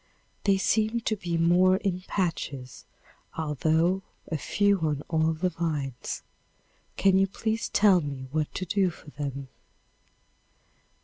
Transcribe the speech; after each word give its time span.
They 0.45 0.57
seem 0.57 1.01
to 1.01 1.15
be 1.15 1.37
more 1.37 1.75
in 1.77 2.01
patches, 2.07 2.85
although 3.37 4.01
a 4.31 4.35
few 4.35 4.79
on 4.79 5.03
all 5.09 5.33
the 5.33 5.49
vines. 5.51 6.23
Can 6.97 7.19
you 7.19 7.27
please 7.27 7.69
tell 7.69 8.01
me 8.01 8.25
what 8.31 8.51
to 8.55 8.65
do 8.65 8.89
for 8.89 9.11
them? 9.11 9.49